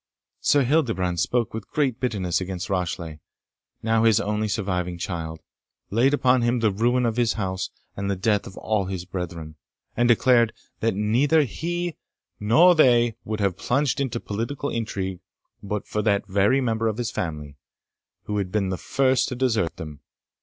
[0.39, 3.19] Sir Hildebrand spoke with great bitterness against Rashleigh,
[3.83, 5.41] now his only surviving child;
[5.91, 9.57] laid upon him the ruin of his house, and the deaths of all his brethren,
[9.95, 11.97] and declared, that neither he
[12.39, 15.19] nor they would have plunged into political intrigue,
[15.61, 17.55] but for that very member of his family,
[18.23, 19.99] who had been the first to desert them.